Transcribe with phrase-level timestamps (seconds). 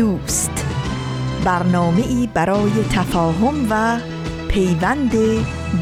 [0.00, 0.66] دوست.
[1.44, 4.00] برنامه ای برای تفاهم و
[4.48, 5.12] پیوند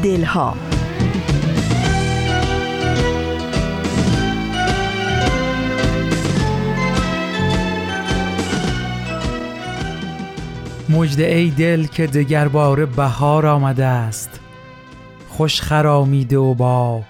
[0.03, 0.53] دلها.
[10.89, 14.39] مجد ای دل که دگر بار بهار آمده است.
[15.29, 17.01] خوش خرامیده و با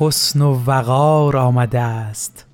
[0.00, 2.45] حسن و وقار آمده است.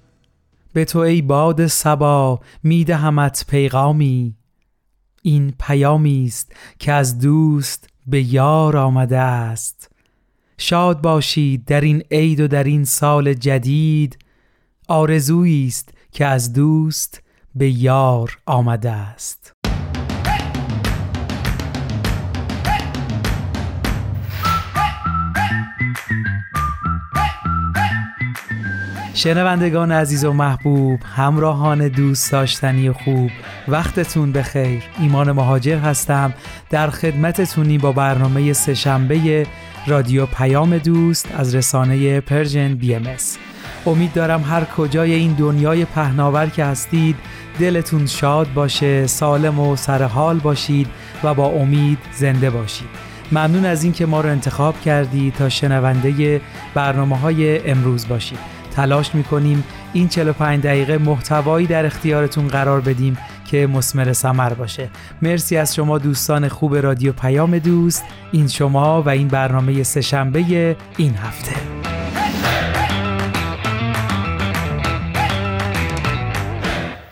[0.73, 4.35] به تو ای باد سبا میدهمت پیغامی.
[5.23, 9.91] این پیامی است که از دوست به یار آمده است.
[10.59, 14.19] شاد باشید در این عید و در این سال جدید
[14.89, 17.23] آرزویی است که از دوست
[17.55, 19.42] به یار آمده است.
[29.23, 33.31] شنوندگان عزیز و محبوب همراهان دوست داشتنی خوب
[33.69, 34.83] وقتتون بخیر.
[35.01, 36.35] ایمان مهاجر هستم
[36.71, 39.47] در خدمتتون با برنامه سهشنبه
[39.87, 43.03] رادیو پیام دوست از رسانه Persian BMS
[43.87, 47.17] امید دارم هر کجای این دنیای پهناور که هستید
[47.61, 50.89] دلتون شاد باشه سالم و سرحال باشید
[51.25, 52.89] و با امید زنده باشید.
[53.33, 56.41] ممنون از اینکه ما رو انتخاب کردید تا شنونده
[56.75, 63.19] برنامه های امروز باشید تلاش می‌کنیم این 45 دقیقه محتوایی در اختیارتون قرار بدیم
[63.51, 64.89] که مسمر سمر باشه.
[65.23, 68.05] مرسی از شما دوستان خوب رادیو پیام دوست.
[68.33, 71.53] این شما و این برنامه سهشنبه این هفته.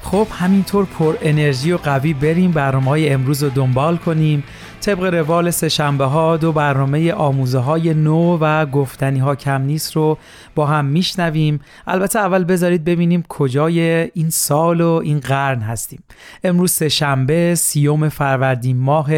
[0.03, 4.45] خب همینطور پر انرژی و قوی بریم برنامه های امروز رو دنبال کنیم.
[4.81, 10.19] طبق روال سهشنبه ها دو برنامه آموزه های نو و گفتنی ها کم نیست رو
[10.55, 11.61] با هم میشنویم.
[11.87, 13.81] البته اول بذارید ببینیم کجای
[14.15, 16.03] این سال و این قرن هستیم.
[16.45, 19.11] امروز سهشنبه سیوم فروردین ماه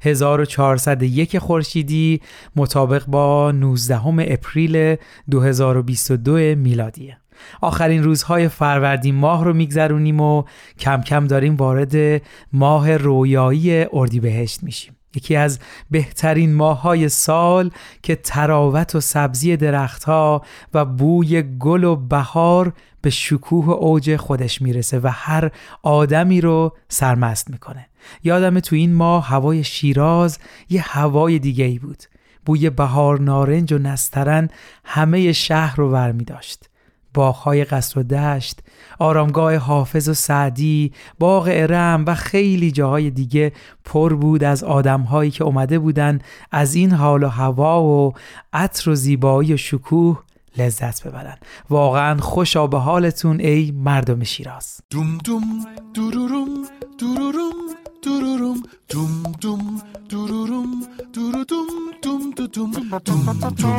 [0.00, 2.20] 1401 خورشیدی
[2.56, 4.96] مطابق با 19 اپریل
[5.30, 7.18] 2022 میلادیه
[7.60, 10.42] آخرین روزهای فروردین ماه رو میگذرونیم و
[10.78, 14.97] کم کم داریم وارد ماه رویایی اردیبهشت میشیم.
[15.14, 15.58] یکی از
[15.90, 17.70] بهترین ماهای سال
[18.02, 20.42] که تراوت و سبزی درختها
[20.74, 25.50] و بوی گل و بهار به شکوه اوج خودش می‌رسه و هر
[25.82, 27.86] آدمی رو سرمست می‌کنه.
[28.24, 30.38] یادم تو این ماه هوای شیراز
[30.70, 32.02] یه هوای دیگه ای بود.
[32.46, 34.48] بوی بهار نارنج و نسترن
[34.84, 36.68] همه شهر رو ور می داشت
[37.14, 38.60] باغهای قصر و دشت
[38.98, 43.52] آرامگاه حافظ و سعدی باغ ارم و خیلی جاهای دیگه
[43.84, 46.18] پر بود از آدمهایی که اومده بودن
[46.50, 48.12] از این حال و هوا و
[48.52, 50.22] عطر و زیبایی و شکوه
[50.58, 51.36] لذت ببرن.
[51.70, 54.80] واقعا خوشا به حالتون ای مردم شیراز.
[54.90, 56.64] دوم دوم دوروروم
[56.98, 57.54] دوروروم
[58.02, 61.66] دوروروم دوم دوم دوروروم دوروروم
[62.02, 63.78] دوم دوم دوم دوم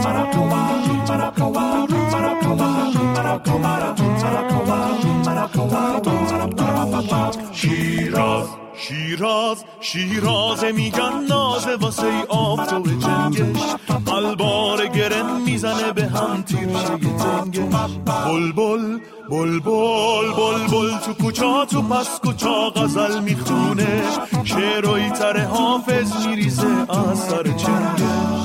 [7.53, 13.75] شیراز شیراز شیراز میگن نازه واسه ای آفتاب جنگش.
[14.05, 17.97] قلبار گرن می‌زنه به هم تیرشه تنگش
[18.55, 24.01] بل بل بل بل بل بل تو کوچا تو پس کوچا غزل می‌خونه.
[24.43, 27.43] شعرهای تر حافظ میریزه از سر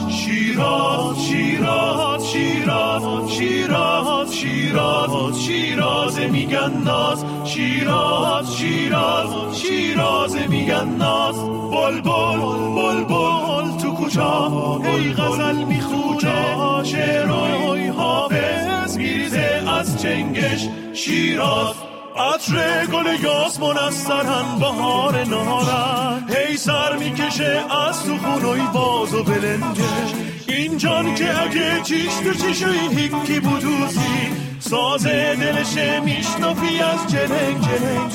[0.08, 11.36] شیراز شیراز شیراز شیراز شیراز شیراز میگن ناز شیراز شیراز شیراز میگن ناز
[11.70, 12.38] بل بل
[12.76, 16.84] بل بل تو کوچا ای غزل می‌خونه.
[16.84, 20.68] شعرهای حافظ میریزه از چنگش.
[20.94, 21.74] شیراز
[22.16, 29.24] عطر گل یاسمون از سرهن بهار نهارن هی سر می‌کشه از تو خونوی باز و
[29.24, 30.14] بلنگش.
[30.48, 34.28] این جان که اگه چیش تو چیشو این هیکی بودوزی.
[34.58, 38.12] سازه دلشه میشنفی از جلنگ جلنگ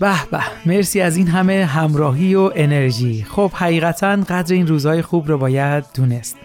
[0.00, 3.26] به به مرسی از این همه همراهی و انرژی.
[3.30, 6.36] خب حقیقتا قدر این روزهای خوب رو باید دونست.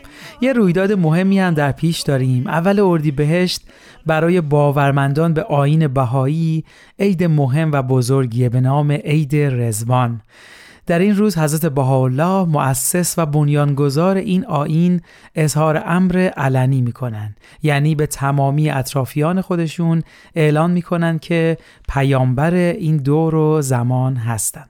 [0.42, 2.48] یه رویداد مهمی هم در پیش داریم.
[2.48, 3.62] اول اردی بهشت
[4.06, 6.64] برای باورمندان به آیین بهایی
[7.00, 10.22] عید مهم و بزرگیه به نام عید رضوان
[10.86, 15.02] در این روز حضرت بهاءالله مؤسس و بنیانگذار این آیین
[15.36, 20.04] اظهار امر علنی می‌کنن یعنی به تمامی اطرافیان خودشون
[20.36, 21.58] اعلان می‌کنن که
[21.90, 24.70] پیامبر این دور و زمان هستند.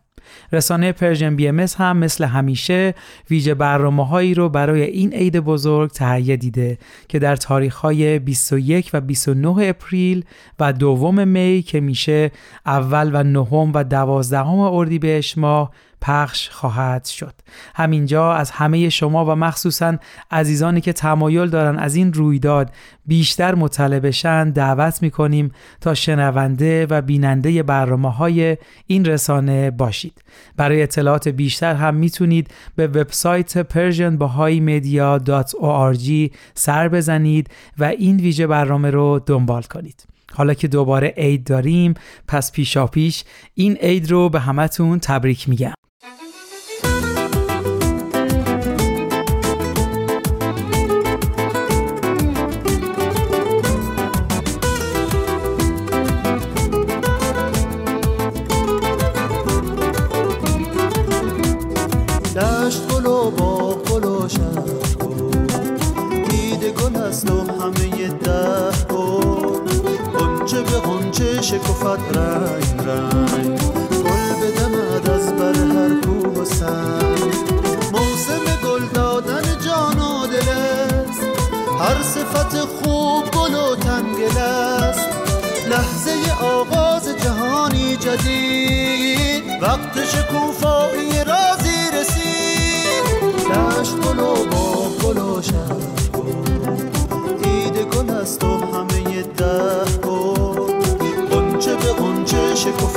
[0.51, 2.93] رسانه Persian BMS هم مثل همیشه
[3.29, 8.89] ویژه برنامه هایی رو برای این عید بزرگ تهیه دیده که در تاریخ های 21
[8.93, 10.25] و 29 اپریل
[10.59, 12.31] و دوم می که میشه
[12.65, 17.33] اول و نهم و دوازدهم اردیبهشت ماه پخش خواهد شد.
[17.75, 19.97] همینجا از همه شما و مخصوصا
[20.31, 22.71] عزیزانی که تمایل دارن از این رویداد
[23.05, 25.51] بیشتر مطلع بشن دعوت می‌کنیم
[25.81, 28.57] تا شنونده و بیننده برنامه های
[28.87, 30.23] این رسانه باشید.
[30.57, 39.21] برای اطلاعات بیشتر هم می‌تونید به وبسایت persianbahaimedia.org سر بزنید و این ویژه برنامه رو
[39.25, 40.05] دنبال کنید.
[40.33, 41.93] حالا که دوباره عید داریم
[42.27, 43.23] پس پیشا پیش
[43.55, 45.73] این عید رو به همتون تبریک میگم.
[71.81, 73.59] شکفت رنگ رنگ.
[74.03, 77.33] گل بدمد از بر هر کوه و سنگ
[77.93, 81.21] موسم گل دادن جان و دل است.
[81.79, 85.09] هر صفت خوب گل و تنگل است.
[85.69, 89.43] لحظه آغاز جهانی جدید.
[89.61, 90.70] وقت شکوفایی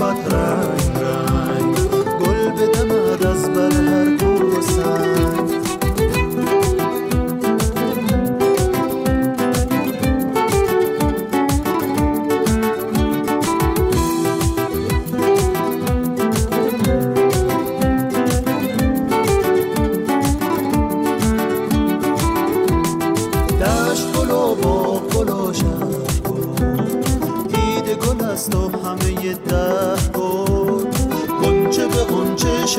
[0.00, 0.83] atrás.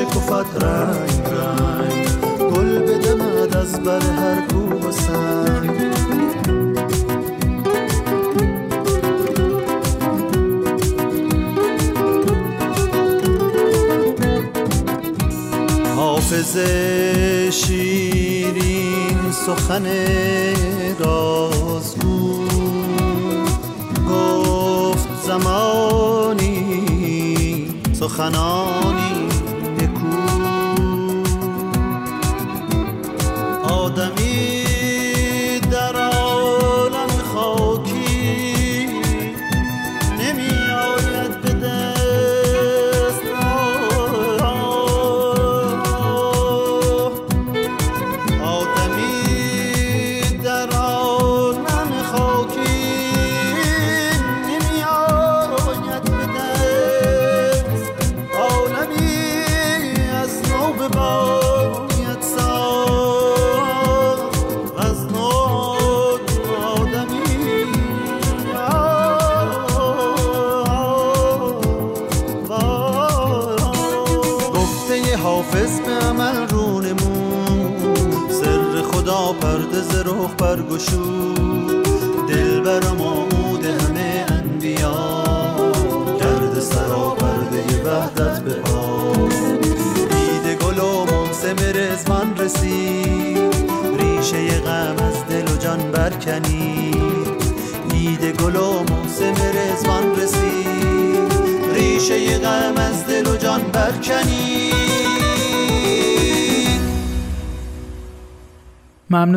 [0.06, 2.06] شکفت رنگ رنگ.
[2.50, 5.70] گل بدمد از بر هر کوه و سنگ.
[15.96, 16.56] حافظ
[17.50, 19.86] شیرین سخن
[20.98, 22.44] رازگو.
[24.10, 26.66] گفت زمانی
[27.92, 29.25] سخنانی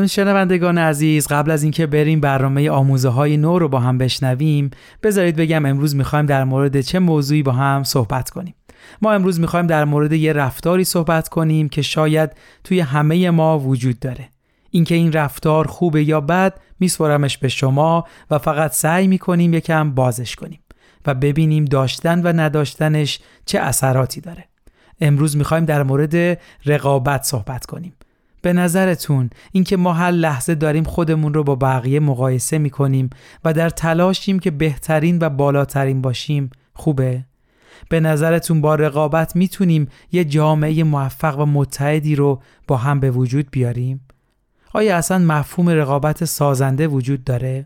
[0.09, 4.71] شنوندگان عزیز قبل از اینکه بریم برنامه آموزه های نو رو با هم بشنویم
[5.03, 8.55] بذارید بگم امروز می‌خوایم در مورد چه موضوعی با هم صحبت کنیم.
[9.01, 12.31] ما امروز می‌خوایم در مورد یه رفتاری صحبت کنیم که شاید
[12.63, 14.29] توی همه ما وجود داره.
[14.71, 20.35] اینکه این رفتار خوبه یا بد میسپرمش به شما و فقط سعی می‌کنیم یکم بازش
[20.35, 20.59] کنیم
[21.05, 24.45] و ببینیم داشتن و نداشتنش چه اثراتی داره.
[25.01, 27.93] امروز می‌خوایم در مورد رقابت صحبت کنیم.
[28.41, 33.09] به نظرتون اینکه ما هر لحظه داریم خودمون رو با بقیه مقایسه می‌کنیم
[33.45, 37.25] و در تلاشیم که بهترین و بالاترین باشیم خوبه؟
[37.89, 43.47] به نظرتون با رقابت می‌تونیم یه جامعه موفق و متحدی رو با هم به وجود
[43.51, 44.01] بیاریم؟
[44.73, 47.65] آیا اصلا مفهوم رقابت سازنده وجود داره؟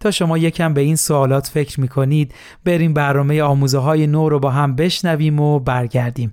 [0.00, 2.34] تا شما یکم به این سوالات فکر می‌کنید
[2.64, 6.32] بریم برنامه آموزه های نو رو با هم بشنویم و برگردیم.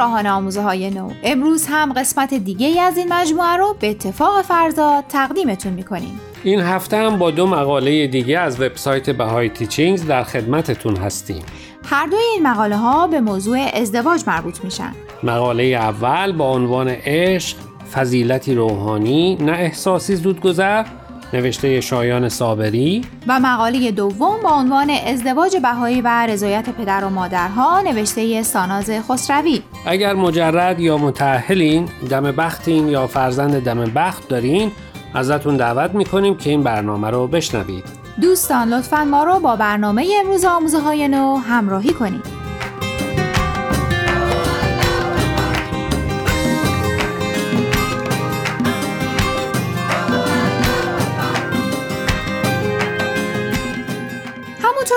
[0.00, 1.10] همراهان آموزه های نو.
[1.22, 6.20] امروز هم قسمت دیگه از این مجموعه رو به اتفاق فرزاد تقدیمتون می‌کنیم.
[6.42, 11.42] این هفته هم با دو مقاله دیگه از وبسایت بهای تیچینگز در خدمتتون هستیم.
[11.84, 14.92] هر دوی این مقاله ها به موضوع ازدواج مربوط میشن.
[15.22, 17.56] مقاله اول با عنوان عشق
[17.92, 20.84] فضیلتی روحانی نه احساسی زودگذر
[21.32, 23.04] نوشته شایان صابری.
[23.26, 29.62] و مقاله دوم با عنوان ازدواج بهایی و رضایت پدر و مادرها نوشته ساناز خسروی.
[29.86, 34.72] اگر مجرد یا متعهلین دم بختین یا فرزند دم بخت دارین
[35.14, 37.84] ازتون دعوت می‌کنیم که این برنامه رو بشنوید.
[38.20, 42.39] دوستان لطفا ما رو با برنامه امروز آموزه های نو همراهی کنید.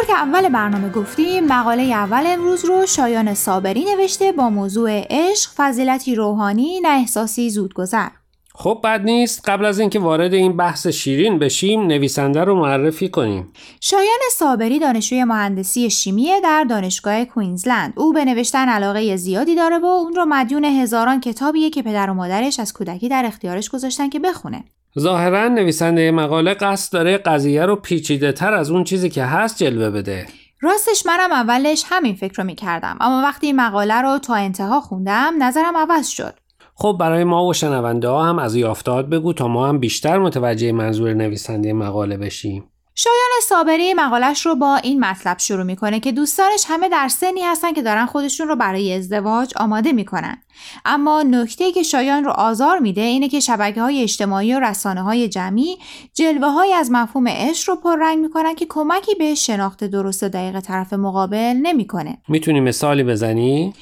[0.03, 5.51] همونطور که اول برنامه گفتیم مقاله اول امروز رو شایان صابری نوشته با موضوع عشق
[5.57, 8.09] فضیلتی روحانی نه احساسی زودگذر.
[8.55, 13.51] خب بد نیست قبل از اینکه وارد این بحث شیرین بشیم نویسنده رو معرفی کنیم.
[13.81, 17.93] شایان صابری دانشجوی مهندسی شیمیه در دانشگاه کوینزلند.
[17.95, 22.13] او به نوشتن علاقه زیادی داره و اون رو مدیون هزاران کتابیه که پدر و
[22.13, 24.63] مادرش از کودکی در اختیارش گذاشتن که بخونه.
[24.99, 29.89] ظاهرا نویسنده مقاله قصد داره قضیه رو پیچیده تر از اون چیزی که هست جلوه
[29.89, 30.27] بده.
[30.61, 35.33] راستش منم اولش همین فکر رو می‌کردم اما وقتی این مقاله رو تا انتها خوندم
[35.39, 36.33] نظرم عوض شد.
[36.75, 40.71] خب برای ما و شنونده ها هم از یافتات بگو تا ما هم بیشتر متوجه
[40.71, 42.63] منظور نویسنده مقاله بشیم.
[42.95, 47.73] شایان صابری مقالش رو با این مطلب شروع می‌کنه که دوستانش همه در سنی هستن
[47.73, 50.37] که دارن خودشون رو برای ازدواج آماده می‌کنن.
[50.85, 55.29] اما نکته که شایان رو آزار میده اینه که شبکه های اجتماعی و رسانه های
[55.29, 55.77] جمعی
[56.13, 60.59] جلوه های از مفهوم عشق رو پررنگ می‌کنن که کمکی به شناخت درست و دقیق
[60.59, 62.17] طرف مقابل نمی‌کنه.
[62.27, 63.73] می‌تونی مثالی بزنی؟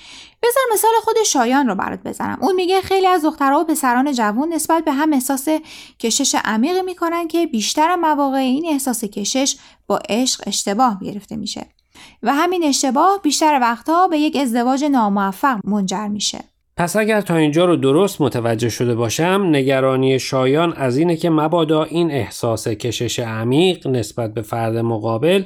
[0.43, 2.37] بذار مثال خود شایان رو برات بزنم.
[2.41, 5.47] اون میگه خیلی از دخترها و پسران جوان نسبت به هم احساس
[5.99, 9.55] کشش عمیقی می‌کنن که بیشتر مواقع این احساس کشش
[9.87, 11.65] با عشق اشتباه گرفته میشه.
[12.23, 16.39] و همین اشتباه بیشتر وقتها به یک ازدواج ناموفق منجر میشه.
[16.77, 21.83] پس اگر تا اینجا رو درست متوجه شده باشم نگرانی شایان از اینه که مبادا
[21.83, 25.43] این احساس کشش عمیق نسبت به فرد مقابل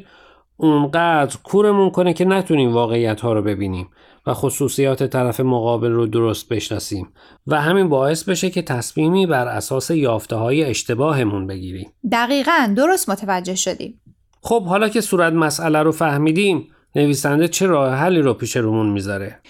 [0.58, 3.90] اونقدر کورمون کنه که نتونیم واقعیت ها رو ببینیم.
[4.28, 7.14] و خصوصیات طرف مقابل رو درست بشناسیم
[7.48, 11.94] و همین باعث بشه که تصمیمی بر اساس یافته های اشتباهمون بگیریم.
[12.12, 14.02] دقیقا درست متوجه شدیم.
[14.42, 19.42] خب حالا که صورت مسئله رو فهمیدیم نویسنده چه راه حلی رو پیش رومون می‌ذاره؟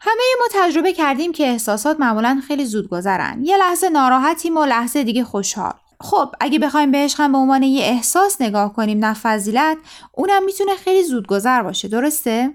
[0.00, 3.44] همه ما تجربه کردیم که احساسات معمولا خیلی زود گذرن.
[3.44, 5.72] یه لحظه ناراحتیم و لحظه دیگه خوشحال.
[6.00, 9.76] خب اگه بخوایم بهش هم به عنوان یه احساس نگاه کنیم نه فضیلت
[10.12, 12.52] اونم می‌تونه خیلی زود گذر باشه درسته؟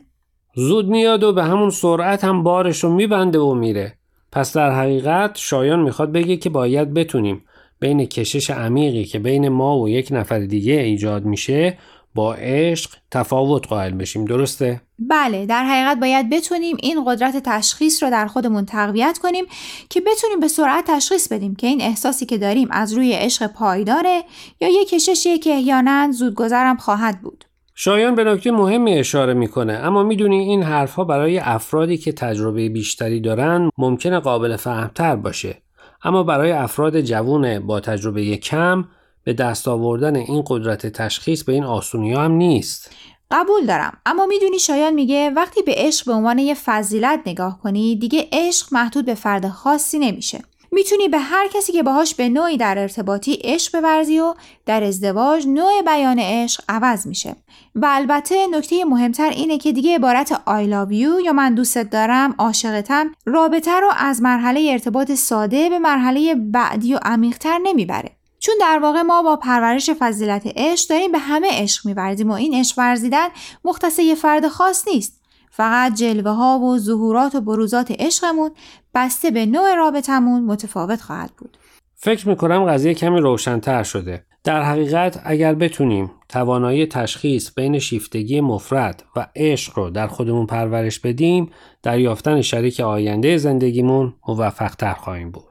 [0.55, 3.97] زود میاد و به همون سرعت هم بارش رو میبنده و میره.
[4.31, 7.43] پس در حقیقت شایان می‌خواد بگه که باید بتونیم
[7.79, 11.77] بین کشش عمیقی که بین ما و یک نفر دیگه ایجاد میشه
[12.15, 14.25] با عشق تفاوت قائل بشیم.
[14.25, 19.45] درسته؟ بله در حقیقت باید بتونیم این قدرت تشخیص رو در خودمون تقویت کنیم
[19.89, 24.23] که بتونیم به سرعت تشخیص بدیم که این احساسی که داریم از روی عشق پایداره
[24.61, 27.45] یا یک کششیه که احیانا زودگذرم خواهد بود.
[27.83, 29.73] شایان به نکته مهمی اشاره می‌کنه.
[29.73, 35.61] اما می‌دونی این حرفها برای افرادی که تجربه بیشتری دارن ممکنه قابل فهمتر باشه.
[36.03, 38.85] اما برای افراد جوون با تجربه کم
[39.23, 42.95] به دست آوردن این قدرت تشخیص به این آسونی هم نیست.
[43.31, 43.97] قبول دارم.
[44.05, 48.67] اما می‌دونی شایان میگه وقتی به عشق به عنوان یه فضیلت نگاه کنی دیگه عشق
[48.71, 50.39] محدود به فرد خاصی نمیشه.
[50.73, 54.33] می‌تونی به هر کسی که باهاش به نوعی در ارتباطی عشق بورزی و
[54.65, 57.35] در ازدواج نوع بیان عشق عوض میشه.
[57.75, 62.35] و البته نکته مهمتر اینه که دیگه عبارت I love you یا من دوستت دارم
[62.37, 68.11] عاشقتم رابطه رو از مرحله ارتباط ساده به مرحله بعدی و عمیقتر نمی‌بره.
[68.39, 72.53] چون در واقع ما با پرورش فضیلت عشق داریم به همه عشق میورزیم و این
[72.55, 73.27] عشق ورزیدن
[73.65, 75.20] مختص یه فرد خاص نیست.
[75.51, 78.51] فقط جلوه ها و ظهورات و بروزات عشقمون
[78.95, 81.57] بسته به نوع رابطمون متفاوت خواهد بود
[81.95, 89.03] فکر می‌کنم قضیه کمی روشنتر شده در حقیقت اگر بتونیم توانایی تشخیص بین شیفتگی مفرد
[89.15, 91.51] و عشق رو در خودمون پرورش بدیم
[91.83, 95.50] در یافتن شریک آینده زندگیمون موفق تر خواهیم بود.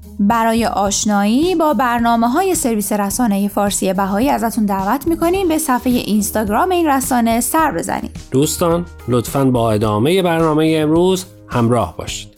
[0.27, 5.47] برای آشنایی با برنامه های سرویس رسانه فارسی بهایی ازتون دعوت می‌کنیم.
[5.47, 8.11] به صفحه اینستاگرام این رسانه سر بزنید.
[8.31, 12.30] دوستان لطفا با ادامه برنامه امروز همراه باشید.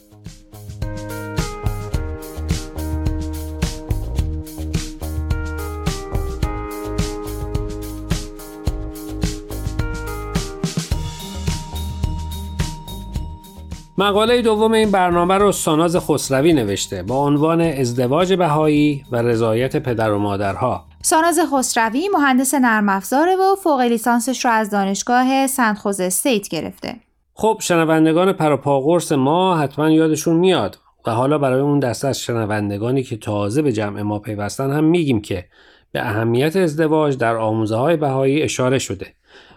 [14.04, 20.12] مقاله دوم این برنامه رو ساناز خسروی نوشته با عنوان ازدواج بهایی و رضایت پدر
[20.12, 26.48] و مادرها ساناز خسروی مهندس نرم افزاره و فوق لیسانسش رو از دانشگاه سنت استیت
[26.48, 26.96] گرفته.
[27.34, 33.18] خب شنوندگان پراپاگورس ما حتما یادشون میاد و حالا برای اون دسته از شنوندگانی که
[33.18, 35.46] تازه به جمع ما پیوستن هم میگیم که
[35.92, 39.08] به اهمیت ازدواج در آموزه های بهایی اشاره شده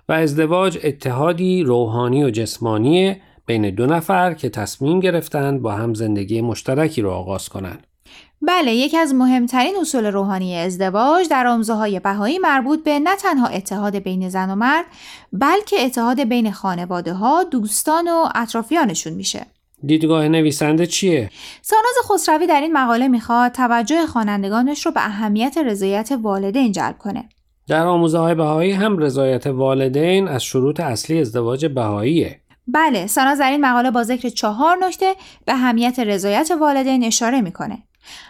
[0.08, 6.40] و ازدواج اتحادی روحانی و جسمانی بین دو نفر که تصمیم گرفتن با هم زندگی
[6.40, 7.86] مشترکی رو آغاز کنند.
[8.42, 13.46] بله یکی از مهمترین اصول روحانی ازدواج در آموزه های بهایی مربوط به نه تنها
[13.46, 14.84] اتحاد بین زن و مرد
[15.32, 19.46] بلکه اتحاد بین خانواده ها، دوستان و اطرافیانشون میشه.
[19.84, 21.30] دیدگاه نویسنده چیه؟
[21.62, 27.28] ساناز خسروی در این مقاله می‌خواد توجه خوانندگانش رو به اهمیت رضایت والدین جلب کنه.
[27.68, 32.40] در آموزه های بهایی هم رضایت والدین از شروط اصلی ازدواج بهاییه.
[32.68, 37.78] بله ساناز در این مقاله با ذکر چهار نکته به اهمیت رضایت والدین اشاره می‌کنه.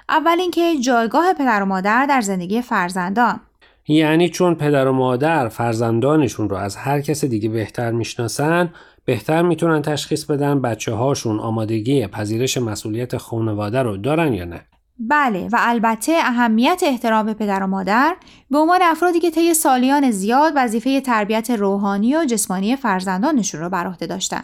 [0.08, 3.40] اول اینکه جایگاه پدر و مادر در زندگی فرزندان.
[3.88, 8.72] یعنی چون پدر و مادر فرزندانشون رو از هر کس دیگه بهتر می‌شناسن
[9.04, 14.60] بهتر می‌تونن تشخیص بدن بچه هاشون آمادگی پذیرش مسئولیت خانواده رو دارن یا نه.
[14.98, 18.16] بله و البته اهمیت احترام به پدر و مادر
[18.50, 23.86] به عنوان افرادی که طی سالیان زیاد وظیفه تربیت روحانی و جسمانی فرزندانشون رو بر
[23.86, 24.42] عهده داشتن.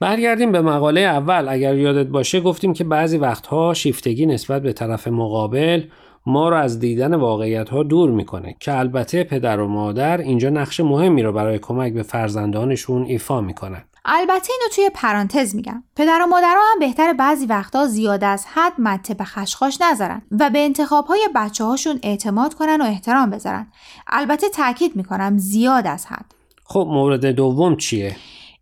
[0.00, 5.08] برگردیم به مقاله اول اگر یادت باشه گفتیم که بعضی وقتها شیفتگی نسبت به طرف
[5.08, 5.82] مقابل
[6.26, 10.80] ما رو از دیدن واقعیت ها دور می‌کنه که البته پدر و مادر اینجا نقش
[10.80, 15.84] مهمی رو برای کمک به فرزندانشون ایفا می‌کنن البته اینو توی پرانتز میگم.
[15.96, 20.50] پدر و مادرها هم بهتر بعضی وقتا زیاد از حد مته به خشخاش نذارن و
[20.50, 23.66] به انتخاب های بچه هاشون اعتماد کنن و احترام بذارن.
[24.06, 26.34] البته تاکید می‌کنم زیاد از حد.
[26.64, 28.16] خب مورد دوم چیه؟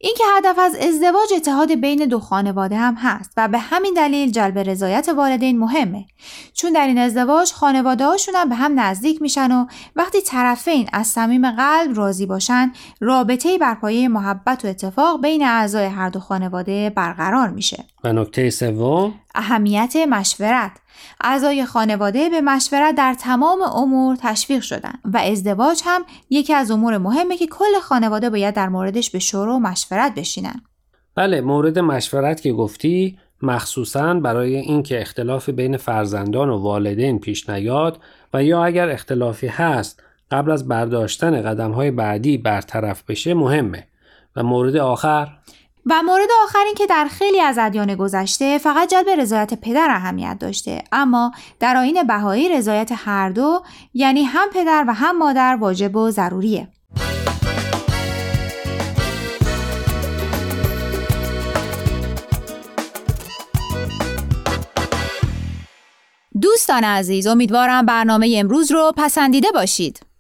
[0.05, 4.59] اینکه هدف از ازدواج اتحاد بین دو خانواده هم هست و به همین دلیل جلب
[4.59, 6.07] رضایت والدین مهمه.
[6.55, 11.07] چون در این ازدواج خانواده هاشون هم به هم نزدیک میشن و وقتی طرفین از
[11.07, 16.91] صمیم قلب راضی باشن رابطه بر پایه محبت و اتفاق بین اعضای هر دو خانواده
[16.91, 17.85] برقرار میشه.
[18.05, 20.71] و نکته سوم؟ اهمیت مشورت.
[21.21, 26.99] اعضای خانواده به مشورت در تمام امور تشویق شدن و ازدواج هم یکی از امور
[26.99, 30.63] مهمه که کل خانواده باید در موردش به شور و مشورت بشینن.
[31.15, 38.01] بله مورد مشورت که گفتی مخصوصا برای اینکه اختلاف بین فرزندان و والدین پیش نیاد
[38.35, 43.87] و یا اگر اختلافی هست قبل از برداشتن قدم های بعدی برطرف بشه مهمه.
[44.37, 45.29] و مورد آخر؟
[45.87, 50.37] و مورد آخر این که در خیلی از ادیان گذشته فقط جلب رضایت پدر اهمیت
[50.41, 50.85] داشته.
[50.93, 53.63] اما در آین بهایی رضایت هر دو
[53.95, 56.69] یعنی هم پدر و هم مادر واجب و ضروریه.
[66.41, 70.01] دوستان عزیز امیدوارم برنامه امروز رو پسندیده باشید.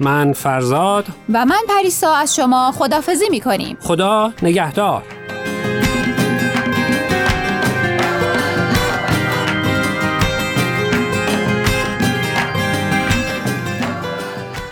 [0.00, 1.06] من فرزاد.
[1.32, 3.76] و من پریسا از شما خدافزی می‌کنیم.
[3.80, 5.02] خدا نگهدار.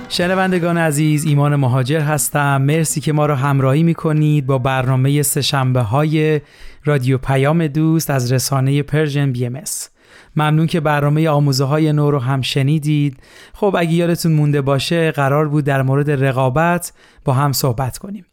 [0.08, 2.62] شنوندگان عزیز ایمان مهاجر هستم.
[2.62, 6.40] مرسی که ما را همراهی می کنید با برنامه سهشنبه های
[6.84, 9.56] رادیو پیام دوست از رسانه Persian BM
[10.38, 13.16] ممنون که برنامه آموزه های نو رو هم شنیدید.
[13.54, 16.92] خب اگه یادتون مونده باشه قرار بود در مورد رقابت
[17.24, 18.24] با هم صحبت کنیم.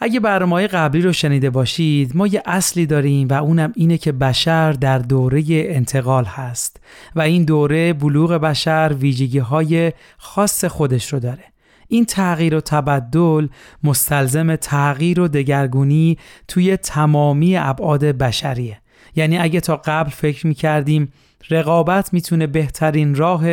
[0.00, 4.72] اگه برنامه قبلی رو شنیده باشید ما یه اصلی داریم و اونم اینه که بشر
[4.72, 6.80] در دوره انتقال هست
[7.16, 11.44] و این دوره بلوغ بشر ویژگی های خاص خودش رو داره.
[11.88, 13.48] این تغییر و تبدل
[13.82, 18.80] مستلزم تغییر و دگرگونی توی تمامی ابعاد بشریه.
[19.16, 21.12] یعنی اگه تا قبل فکر می‌کردیم
[21.50, 23.44] رقابت می‌تونه بهترین راه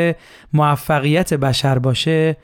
[0.54, 2.38] موفقیت بشر باشه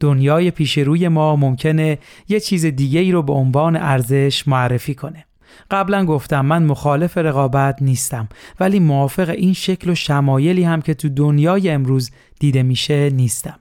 [0.00, 1.98] دنیای پیش روی ما ممکنه
[2.28, 5.24] یه چیز دیگه ای رو به عنوان ارزش معرفی کنه.
[5.70, 8.28] قبلا گفتم من مخالف رقابت نیستم
[8.60, 13.58] ولی موافق این شکل و شمایلی هم که تو دنیای امروز دیده میشه نیستم.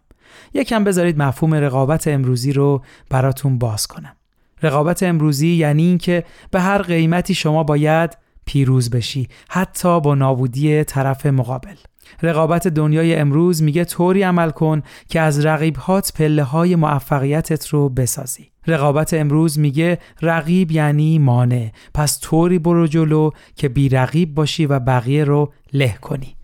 [0.54, 4.16] یکم بذارید مفهوم رقابت امروزی رو براتون باز کنم.
[4.64, 11.26] رقابت امروزی یعنی اینکه به هر قیمتی شما باید پیروز بشی حتی با نابودی طرف
[11.26, 11.76] مقابل.
[12.22, 18.50] رقابت دنیای امروز میگه طوری عمل کن که از رقیبهات پله های موفقیتت رو بسازی.
[18.68, 24.80] رقابت امروز میگه رقیب یعنی مانع پس طوری برو جلو که بی رقیب باشی و
[24.80, 26.36] بقیه رو له کنی.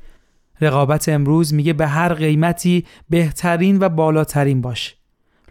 [0.62, 4.99] رقابت امروز میگه به هر قیمتی بهترین و بالاترین باش.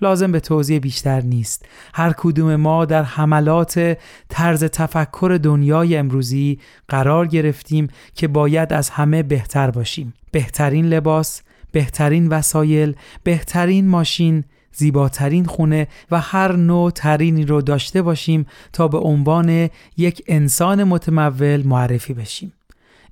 [0.00, 1.64] لازم به توضیح بیشتر نیست.
[1.94, 6.58] هر کدوم ما در حملات طرز تفکر دنیای امروزی
[6.88, 10.14] قرار گرفتیم که باید از همه بهتر باشیم.
[10.32, 18.46] بهترین لباس، بهترین وسایل، بهترین ماشین، زیباترین خونه و هر نوع ترینی رو داشته باشیم
[18.72, 22.52] تا به عنوان یک انسان متمول معرفی بشیم.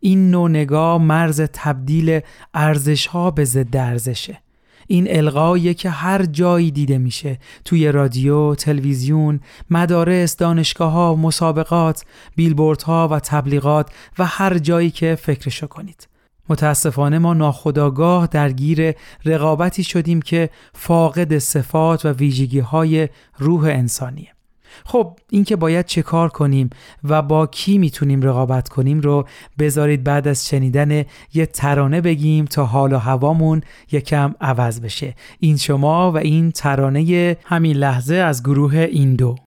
[0.01, 2.21] این نوع نگاه مرز تبدیل
[2.55, 4.39] ارزش ها به ضد ارزشه.
[4.87, 12.05] این القاییه که هر جایی دیده میشه توی رادیو، تلویزیون، مدارس، دانشگاه ها، مسابقات،
[12.37, 16.09] بیلبورد ها و تبلیغات و هر جایی که فکرشو کنید.
[16.49, 18.95] متاسفانه ما ناخداگاه درگیر
[19.25, 24.36] رقابتی شدیم که فاقد صفات و ویژگی های روح انسانیه.
[24.85, 26.71] خب اینکه باید چه کار کنیم
[27.05, 29.27] و با کی می‌تونیم رقابت کنیم رو
[29.59, 33.61] بذارید بعد از شنیدن یه ترانه بگیم تا حال و هوامون
[33.93, 35.15] یکم عوض بشه.
[35.41, 39.35] این شما و این ترانه همین لحظه از گروه ایندو.
[39.35, 39.46] لحظه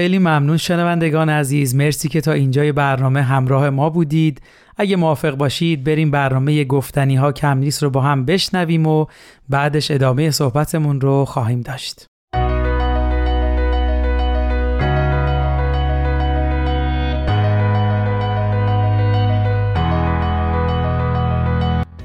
[0.00, 1.74] خیلی ممنون شنوندگان عزیز.
[1.74, 4.42] مرسی که تا اینجای برنامه همراه ما بودید.
[4.76, 9.06] اگه موافق باشید بریم برنامه گفتنی ها کملیس رو با هم بشنویم و
[9.48, 12.06] بعدش ادامه صحبتمون رو خواهیم داشت.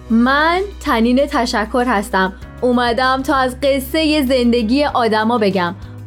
[0.09, 2.33] من تنین تشکر هستم.
[2.61, 5.75] اومدم تا از قصه زندگی آدما بگم.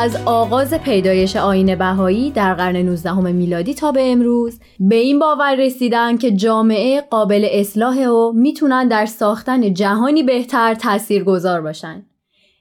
[0.00, 5.54] از آغاز پیدایش آین بهایی در قرن 19 میلادی تا به امروز به این باور
[5.54, 12.06] رسیدن که جامعه قابل اصلاح و می‌تونن در ساختن جهانی بهتر تأثیر گذار باشن.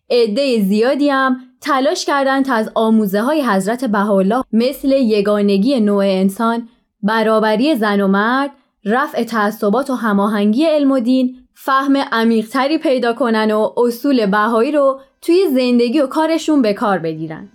[0.09, 6.67] عده زیادی هم تلاش کردند تا از آموزه های حضرت بهاءالله مثل یگانگی نوع انسان،
[7.03, 8.51] برابری زن و مرد،
[8.85, 14.99] رفع تعصبات و هماهنگی علم و دین، فهم عمیقتری پیدا کنن و اصول بهایی رو
[15.21, 17.47] توی زندگی و کارشون به کار بگیرن.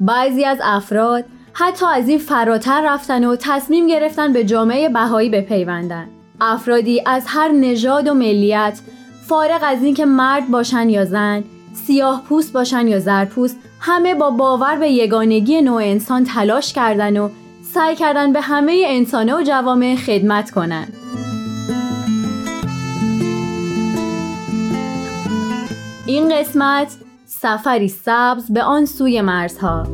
[0.00, 6.08] بعضی از افراد حتی از این فراتر رفتن و تصمیم گرفتن به جامعه بهایی بپیوندن.
[6.40, 8.80] افرادی از هر نژاد و ملیت
[9.28, 14.76] فارغ از اینکه مرد باشن یا زن، سیاه پوست باشن یا زرپوست همه با باور
[14.76, 17.28] به یگانگی نوع انسان تلاش کردن و
[17.74, 20.86] سعی کردن به همه انسانه و جوامع خدمت کنن.
[26.12, 26.96] این قسمت
[27.26, 29.86] سفری سبز به آن سوی مرزها.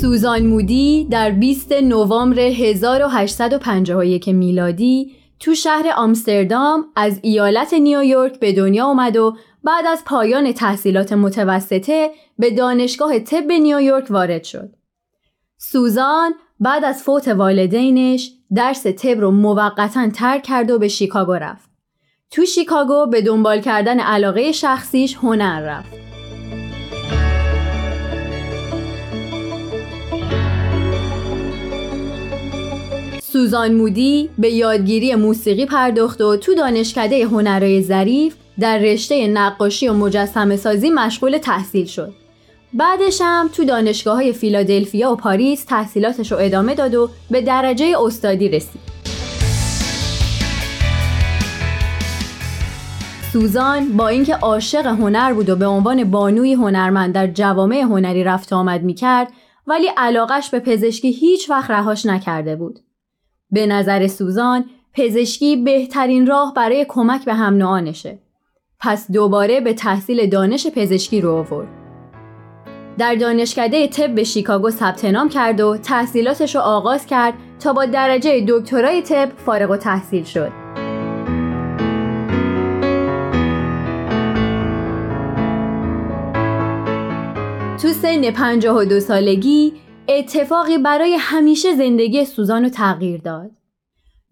[0.00, 8.84] سوزان مودی در 20 نوامبر 1851 میلادی تو شهر آمستردام از ایالت نیویورک به دنیا
[8.84, 9.36] آمد و
[9.68, 14.74] بعد از پایان تحصیلات متوسطه به دانشگاه طب نیویورک وارد شد.
[15.58, 21.70] سوزان بعد از فوت والدینش درس تب رو موقتا ترک کرد و به شیکاگو رفت.
[22.30, 25.92] تو شیکاگو به دنبال کردن علاقه شخصیش هنر رفت.
[33.22, 39.92] سوزان مودی به یادگیری موسیقی پرداخت و تو دانشکده هنرهای ظریف در رشته نقاشی و
[39.92, 42.12] مجسمه سازی مشغول تحصیل شد.
[42.72, 47.94] بعدش هم تو دانشگاه های فیلادلفیا و پاریس تحصیلاتش رو ادامه داد و به درجه
[48.00, 48.80] استادی رسید.
[53.32, 58.52] سوزان با اینکه عاشق هنر بود و به عنوان بانوی هنرمند در جوامع هنری رفت
[58.52, 59.32] آمد می‌کرد
[59.66, 62.80] ولی علاقش به پزشکی هیچ وقت رهاش نکرده بود.
[63.50, 68.18] به نظر سوزان پزشکی بهترین راه برای کمک به هم نوعانشه.
[68.80, 71.68] پس دوباره به تحصیل دانش پزشکی رو آورد.
[72.98, 78.44] در دانشکده طب شیکاگو ثبت نام کرد و تحصیلاتش رو آغاز کرد تا با درجه
[78.48, 80.52] دکترای طب فارغ و تحصیل شد.
[87.82, 89.72] تو سن 52 سالگی
[90.08, 93.50] اتفاقی برای همیشه زندگی سوزان رو تغییر داد.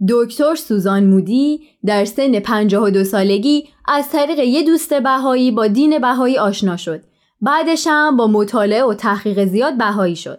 [0.09, 6.39] دکتر سوزان مودی در سن 52 سالگی از طریق یه دوست بهایی با دین بهایی
[6.39, 7.01] آشنا شد.
[7.41, 10.39] بعدش هم با مطالعه و تحقیق زیاد بهایی شد.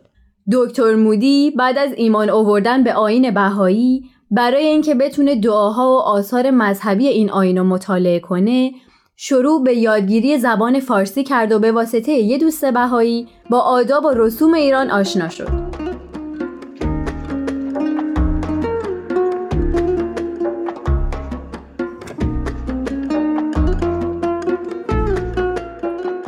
[0.51, 6.51] دکتر مودی بعد از ایمان آوردن به آین بهایی برای اینکه بتونه دعاها و آثار
[6.51, 8.71] مذهبی این آین رو مطالعه کنه
[9.15, 14.13] شروع به یادگیری زبان فارسی کرد و به واسطه یه دوست بهایی با آداب و
[14.15, 15.86] رسوم ایران آشنا شد.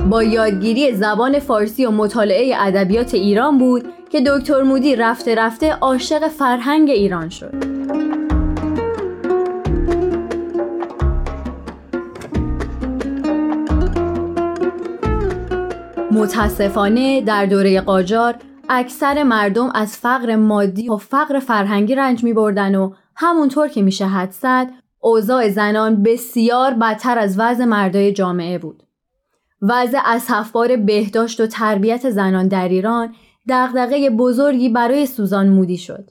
[0.10, 6.28] با یادگیری زبان فارسی و مطالعه ادبیات ایران بود که دکتر مودی رفته رفته عاشق
[6.28, 7.54] فرهنگ ایران شد.
[16.12, 18.36] متاسفانه در دوره قاجار
[18.70, 24.06] اکثر مردم از فقر مادی و فقر فرهنگی رنج می بردن و همونطور که میشه
[24.06, 24.68] حد زد
[25.00, 28.89] اوضاع زنان بسیار بدتر از وضع مردای جامعه بود.
[29.62, 33.14] وضع اصحفبار بهداشت و تربیت زنان در ایران
[33.50, 36.10] دغدغه بزرگی برای سوزان مودی شد.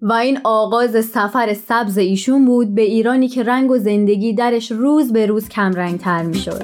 [0.00, 5.12] و این آغاز سفر سبز ایشون بود به ایرانی که رنگ و زندگی درش روز
[5.12, 6.62] به روز کم رنگ تر می شد.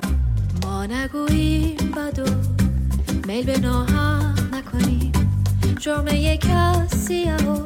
[0.65, 2.25] ما نگوییم بدو
[3.29, 5.13] میل به ناحق نکنیم
[5.79, 7.59] جرم یک کسیه و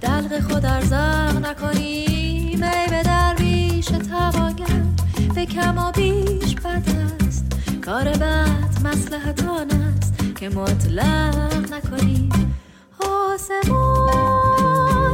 [0.00, 4.82] دلق خود ارزق نکنیم ای به درویش تواگر
[5.34, 6.82] به کم و بیش بد
[7.84, 12.30] کار بد مسلحتان است که مطلق نکنیم.
[13.00, 14.38] آسمان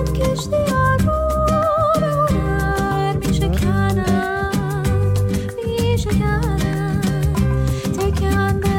[0.04, 0.56] کشتی
[1.00, 1.28] رو
[2.00, 4.82] به هنر می شکنن
[5.56, 7.00] می شکنن
[7.98, 8.76] تکم به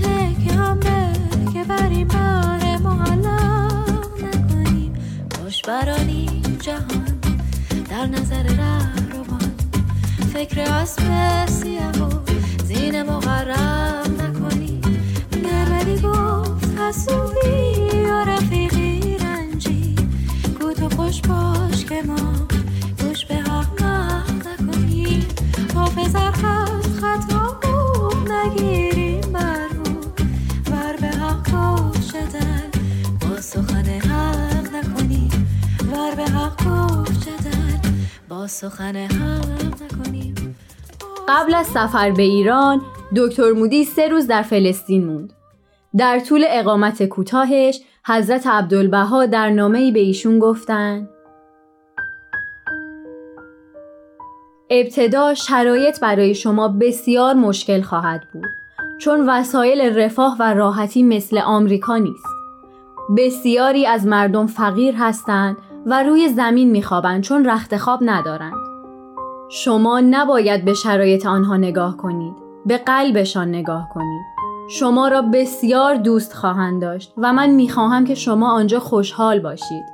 [0.00, 1.12] تکم به
[1.52, 4.92] که بر این بار معلق نکنیم.
[5.40, 7.07] خوش برانی جهان.
[10.38, 11.02] فکر اسب
[11.46, 12.10] سیه و
[12.64, 14.80] زین مقرب نکنیم
[15.44, 19.94] گربدی گفت حسوبی یا رفیقی رنجی.
[20.60, 22.46] گو تو خوش باش که ما
[23.02, 25.26] گوش به حق نقد نکنیم
[25.74, 30.00] حافظ هر خط خطا خوب نگیریم بر رو
[30.72, 32.78] ور به حق گوش دل
[33.20, 35.46] با سخن حق نکنیم.
[35.92, 36.87] ور به حق
[38.46, 39.08] سخن
[41.28, 42.82] قبل از سفر به ایران
[43.16, 45.32] دکتر مودی سه روز در فلسطین موند.
[45.96, 51.08] در طول اقامت کوتاهش حضرت عبدالبها در نامه‌ای به ایشون گفتند
[54.70, 58.50] ابتدا شرایط برای شما بسیار مشکل خواهد بود
[58.98, 62.26] چون وسایل رفاه و راحتی مثل آمریکا نیست.
[63.16, 65.56] بسیاری از مردم فقیر هستند
[65.90, 68.54] و روی زمین میخوابند چون رخت خواب ندارند.
[69.50, 72.34] شما نباید به شرایط آنها نگاه کنید.
[72.66, 74.24] به قلبشان نگاه کنید.
[74.70, 79.84] شما را بسیار دوست خواهند داشت و من می‌خواهم که شما آنجا خوشحال باشید.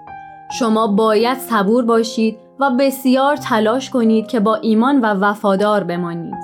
[0.58, 6.34] شما باید صبور باشید و بسیار تلاش کنید که با ایمان و وفادار بمانید.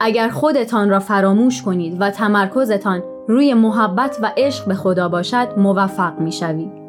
[0.00, 6.18] اگر خودتان را فراموش کنید و تمرکزتان روی محبت و عشق به خدا باشد موفق
[6.18, 6.85] می‌شوید.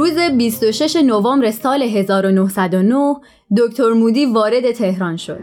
[0.00, 3.16] روز 26 نوامبر سال 1909
[3.56, 5.40] دکتر مودی وارد تهران شد.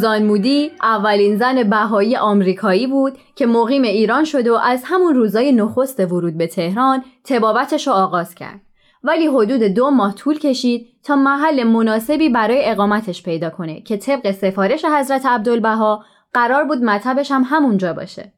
[0.00, 5.52] سوزان مودی اولین زن بهایی آمریکایی بود که مقیم ایران شد و از همون روزای
[5.52, 8.60] نخست ورود به تهران تبابتش رو آغاز کرد.
[9.04, 14.30] ولی حدود دو ماه طول کشید تا محل مناسبی برای اقامتش پیدا کنه که طبق
[14.30, 18.32] سفارش حضرت عبدالبها قرار بود مطبش هم همونجا باشه.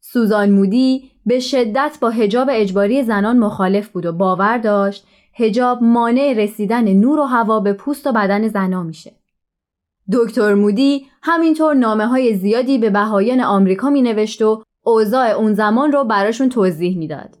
[0.00, 6.34] سوزان مودی به شدت با هجاب اجباری زنان مخالف بود و باور داشت هجاب مانع
[6.36, 9.12] رسیدن نور و هوا به پوست و بدن زنا میشه.
[10.12, 15.92] دکتر مودی همینطور نامه های زیادی به بهایان آمریکا می نوشت و اوضاع اون زمان
[15.92, 17.38] رو براشون توضیح می‌داد.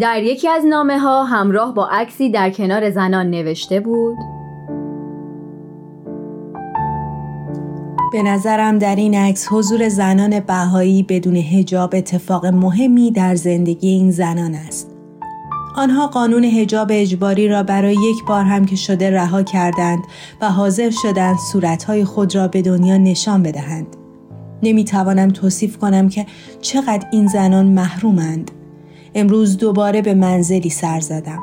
[0.00, 4.16] در یکی از نامه ها همراه با عکسی در کنار زنان نوشته بود
[8.12, 14.10] به نظرم در این عکس حضور زنان بهایی بدون هجاب اتفاق مهمی در زندگی این
[14.10, 14.97] زنان است.
[15.78, 19.98] آنها قانون هجاب اجباری را برای یک بار هم که شده رها کردند
[20.40, 23.86] و حاضر شدند صورتهای خود را به دنیا نشان بدهند.
[24.62, 26.26] نمی‌توانم توصیف کنم که
[26.60, 28.50] چقدر این زنان محرومند.
[29.14, 31.38] امروز دوباره به منزلی سر زدم.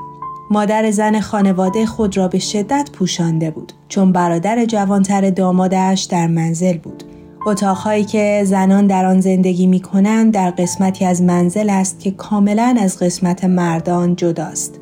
[0.51, 6.77] مادر زن خانواده خود را به شدت پوشانده بود چون برادر جوانتر دامادش در منزل
[6.77, 7.03] بود.
[7.47, 12.75] اتاقهایی که زنان در آن زندگی می کنند در قسمتی از منزل است که کاملا
[12.79, 14.79] از قسمت مردان جداست.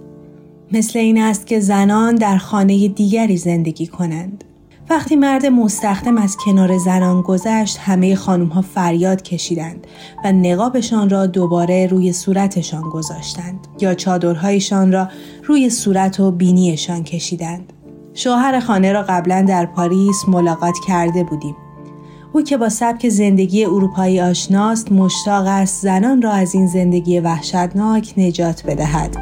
[0.72, 4.44] مثل این است که زنان در خانه دیگری زندگی کنند.
[4.90, 9.88] وقتی مرد مستخدم از کنار زنان گذشت همه خانم ها فریاد کشیدند
[10.26, 15.08] و نقابشان را دوباره روی صورتشان گذاشتند یا چادرهایشان را
[15.44, 17.74] روی صورت و بینیشان کشیدند.
[18.14, 21.56] شوهر خانه را قبلا در پاریس ملاقات کرده بودیم.
[22.34, 28.14] او که با سبک زندگی اروپایی آشناست مشتاق است زنان را از این زندگی وحشتناک
[28.18, 29.18] نجات بدهد.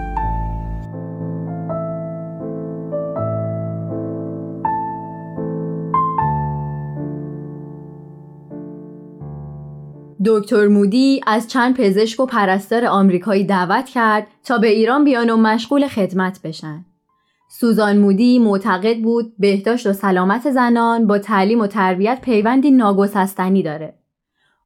[10.25, 15.37] دکتر مودی از چند پزشک و پرستار آمریکایی دعوت کرد تا به ایران بیان و
[15.37, 16.85] مشغول خدمت بشن.
[17.53, 23.93] سوزان مودی معتقد بود بهداشت و سلامت زنان با تعلیم و تربیت پیوندی ناگسستنی داره.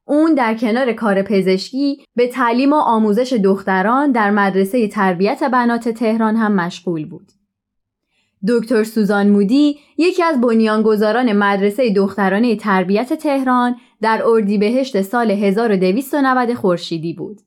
[0.04, 6.36] اون در کنار کار پزشکی به تعلیم و آموزش دختران در مدرسه تربیت بنات تهران
[6.36, 7.32] هم مشغول بود.
[8.48, 17.12] دکتر سوزان مودی یکی از بنیانگذاران مدرسه دخترانه تربیت تهران در اردیبهشت سال 1290 خورشیدی
[17.12, 17.40] بود.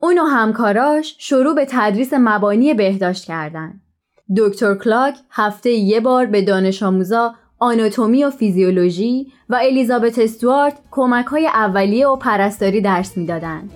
[0.00, 3.87] اون و همکاراش شروع به تدریس مبانی بهداشت کردند.
[4.36, 11.26] دکتر کلاک هفته یه بار به دانش آموزا آناتومی و فیزیولوژی و الیزابت استوارت کمک
[11.26, 13.70] های اولیه و پرستاری درس می‌دادند.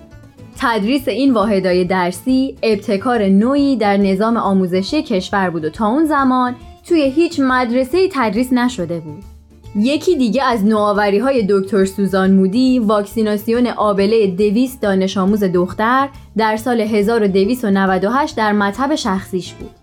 [0.59, 6.55] تدریس این واحدهای درسی ابتکار نوعی در نظام آموزشی کشور بود و تا اون زمان
[6.87, 9.23] توی هیچ مدرسه تدریس نشده بود.
[9.75, 16.57] یکی دیگه از نوآوری های دکتر سوزان مودی واکسیناسیون آبله دویست دانش آموز دختر در
[16.57, 19.82] سال 1298 در مطب شخصیش بود.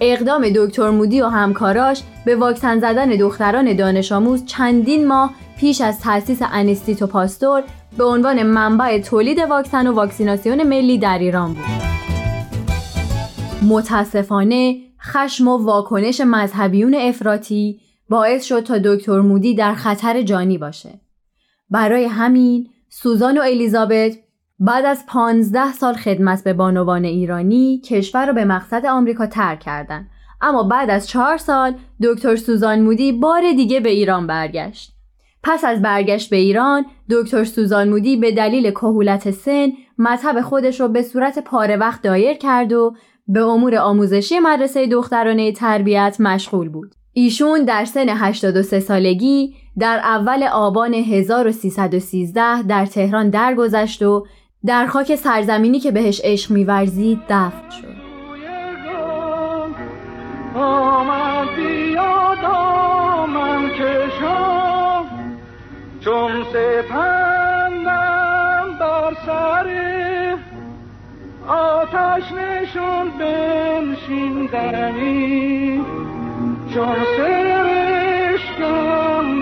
[0.00, 6.00] اقدام دکتر مودی و همکاراش به واکسن زدن دختران دانش آموز چندین ماه پیش از
[6.00, 7.62] تأسیس انستیتو پاستور
[7.98, 11.64] به عنوان منبع تولید واکسن و واکسیناسیون ملی در ایران بود.
[13.62, 21.00] متاسفانه خشم و واکنش مذهبیون افراطی باعث شد تا دکتر مودی در خطر جانی باشه.
[21.70, 24.12] برای همین سوزان و الیزابت
[24.60, 30.10] بعد از 15 سال خدمت به بانوان ایرانی کشور را به مقصد آمریکا ترک کردند
[30.40, 34.92] اما بعد از چهار سال دکتر سوزان مودی بار دیگه به ایران برگشت.
[35.42, 40.88] پس از برگشت به ایران دکتر سوزان مودی به دلیل کهولت سن مطب خودش رو
[40.88, 42.94] به صورت پاره وقت دایر کرد و
[43.28, 46.94] به امور آموزشی مدرسه دخترانه تربیت مشغول بود.
[47.12, 54.26] ایشون در سن 83 سالگی در اول آبان 1313 در تهران درگذشت و
[54.66, 57.98] در خاک سرزمینی که بهش عشق میورزید دفن شد.
[66.00, 67.88] چون سپندم
[68.80, 69.68] بر سر
[71.48, 74.24] آتش نشون بنشیندنی
[76.74, 78.62] چون سرشکم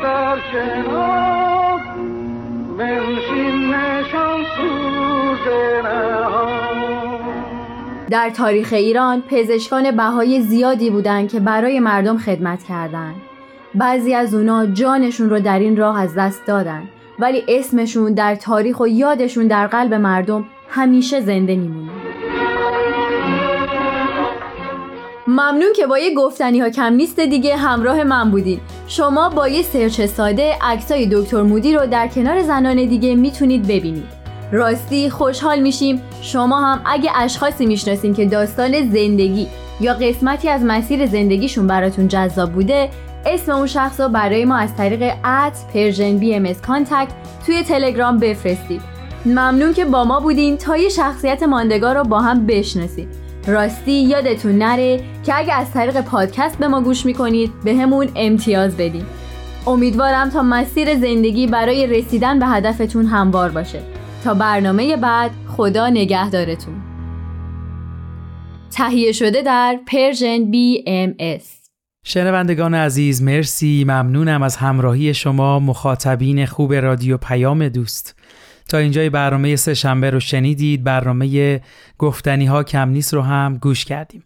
[0.03, 1.76] در کنار.
[8.11, 13.15] در تاریخ ایران پزشکان بهای زیادی بودند که برای مردم خدمت کردند.
[13.75, 16.83] بعضی از اونا جانشون رو در این راه از دست دادن
[17.19, 21.91] ولی اسمشون در تاریخ و یادشون در قلب مردم همیشه زنده میمونه.
[25.27, 29.63] ممنون که با یه گفتنی ها کم نیست دیگه همراه من بودین شما با یه
[29.63, 34.07] سرچ ساده عکسای دکتر مودی رو در کنار زنان دیگه می‌تونید ببینید.
[34.53, 36.03] راستی خوشحال میشیم.
[36.23, 39.49] شما هم اگه اشخاصی می‌شناسین که داستان زندگی
[39.81, 42.91] یا قسمتی از مسیر زندگیشون براتون جذاب بوده
[43.27, 47.13] اسم اون شخص رو برای ما از طریق at Persian BM contact
[47.47, 48.83] توی تلگرام بفرستید.
[49.27, 53.09] ممنون که با ما بودین تا یه شخصیت ماندگار رو با هم بشناسید
[53.47, 59.05] راستی یادتون نره که اگه از طریق پادکست به ما گوش می‌کنید بهمون امتیاز بدین.
[59.67, 63.81] امیدوارم تا مسیر زندگی برای رسیدن به هدفتون هموار باشه.
[64.25, 66.75] تا برنامه بعد خدا نگهدارتون.
[68.71, 71.45] تهیه شده در پرژن BMS
[72.05, 73.85] شنوندگان عزیز مرسی.
[73.85, 75.61] ممنونم از همراهی شما.
[75.61, 78.17] مخاطبین خوب رادیو پیام دوست.
[78.69, 80.85] تا اینجای برنامه سه شنبه رو شنیدید.
[80.85, 81.61] برنامه
[81.99, 84.23] گفتنی ها کم نیست رو هم گوش کردیم.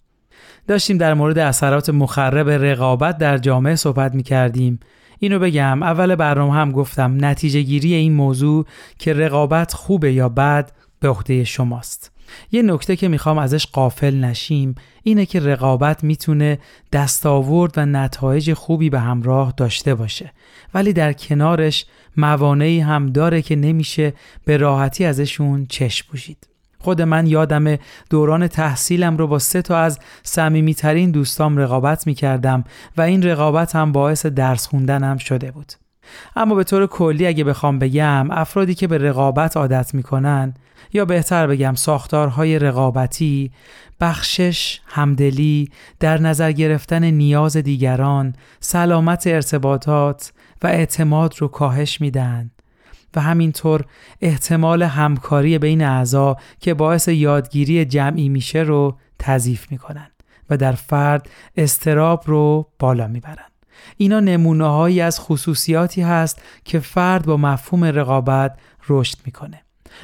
[0.68, 4.80] داشتیم در مورد اثرات مخرب رقابت در جامعه صحبت می کردیم
[5.18, 8.66] اینو بگم اول برنامه هم گفتم نتیجه گیری این موضوع
[8.98, 12.12] که رقابت خوبه یا بد به عهده شماست.
[12.52, 16.58] یه نکته که می‌خوام ازش قافل نشیم اینه که رقابت می‌تونه
[16.92, 20.32] دستاورد و نتایج خوبی به همراه داشته باشه
[20.74, 24.12] ولی در کنارش موانعی هم داره که نمیشه
[24.44, 26.46] به راحتی ازشون چشم پوشید
[26.78, 27.76] خود من یادم
[28.10, 32.64] دوران تحصیلم رو با سه تا از صمیمیترین دوستام رقابت می کردم
[32.96, 35.72] و این رقابت هم باعث درس خوندنم شده بود.
[36.36, 40.54] اما به طور کلی اگه بخوام بگم افرادی که به رقابت عادت می‌کنن
[40.92, 43.50] یا بهتر بگم ساختارهای رقابتی
[44.00, 45.70] بخشش، همدلی،
[46.00, 50.32] در نظر گرفتن نیاز دیگران، سلامت ارتباطات
[50.62, 52.50] و اعتماد رو کاهش میدن
[53.16, 53.84] و همینطور
[54.20, 60.10] احتمال همکاری بین اعضا که باعث یادگیری جمعی میشه رو تضیف می‌کنن
[60.50, 63.46] و در فرد استراب رو بالا می‌برن.
[63.96, 69.62] اینا نمونه هایی از خصوصیاتی هست که فرد با مفهوم رقابت رشد می‌کنه.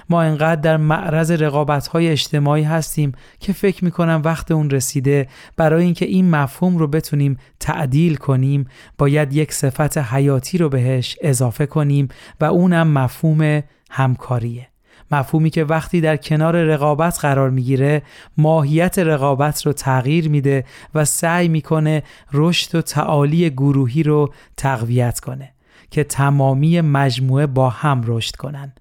[0.09, 5.85] ما انقدر در معرض رقابت های اجتماعی هستیم که فکر می‌کنم وقت اون رسیده برای
[5.85, 8.67] اینکه این مفهوم رو بتونیم تعدیل کنیم
[8.99, 12.09] باید یک صفت حیاتی رو بهش اضافه کنیم
[12.41, 14.69] و اونم مفهوم همکاریه.
[15.11, 18.03] مفهومی که وقتی در کنار رقابت قرار می‌گیره
[18.37, 20.65] ماهیت رقابت رو تغییر میده
[20.95, 25.53] و سعی می‌کنه رشد و تعالی گروهی رو تقویت کنه
[25.91, 28.73] که تمامی مجموعه با هم رشد کنن.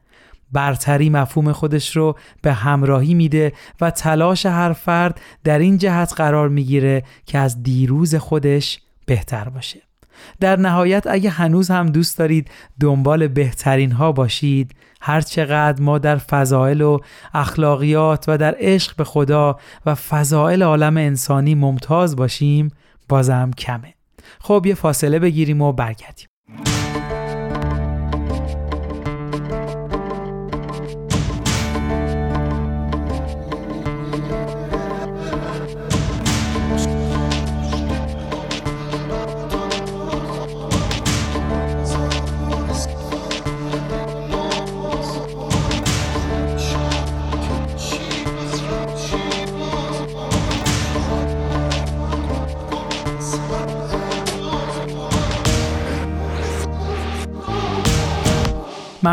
[0.56, 6.50] برتری مفهوم خودش رو به همراهی میده و تلاش هر فرد در این جهت قرار
[6.50, 9.82] می‌گیره که از دیروز خودش بهتر باشه.
[10.40, 16.18] در نهایت اگه هنوز هم دوست دارید دنبال بهترین ها باشید هر چقدر ما در
[16.18, 17.00] فضائل و
[17.34, 22.72] اخلاقیات و در عشق به خدا و فضائل عالم انسانی ممتاز باشیم
[23.10, 23.94] بازم کمه.
[24.40, 26.28] خب یه فاصله بگیریم و برگردیم.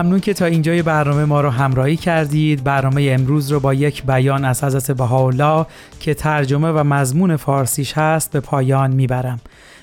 [0.03, 2.64] ممنون که تا اینجای برنامه ما رو همراهی کردید.
[2.64, 5.66] برنامه امروز رو با یک بیان از حضرت بهاءالله
[6.00, 9.40] که ترجمه و مضمون فارسیش هست به پایان می‌برم.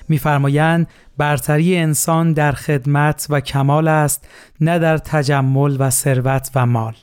[0.08, 0.86] میفرمایند
[1.18, 4.28] برتری انسان در خدمت و کمال است
[4.60, 6.94] نه در تجمل و ثروت و مال.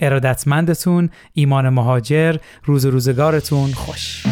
[0.00, 4.29] ارادتمندتون ایمان مهاجر روز روزگارتون خوش.